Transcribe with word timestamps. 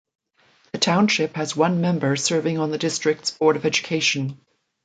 The 0.71 0.79
township 0.79 1.35
has 1.35 1.55
one 1.55 1.79
member 1.79 2.15
serving 2.15 2.57
on 2.57 2.71
the 2.71 2.79
district's 2.79 3.29
Board 3.29 3.55
of 3.55 3.67
Education. 3.67 4.41